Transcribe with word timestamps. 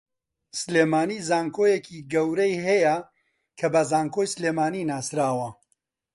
سلێمانی 0.59 1.19
زانکۆیەکی 1.29 2.05
گەورەی 2.13 2.61
ھەیە 2.65 2.97
کە 3.59 3.67
بە 3.73 3.81
زانکۆی 3.91 4.31
سلێمانی 4.33 4.87
ناسراوە 4.91 5.49